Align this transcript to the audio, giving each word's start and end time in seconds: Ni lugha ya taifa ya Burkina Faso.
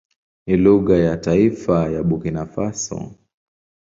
Ni 0.47 0.57
lugha 0.57 0.97
ya 0.97 1.17
taifa 1.17 1.89
ya 1.89 2.03
Burkina 2.03 2.45
Faso. 2.45 3.11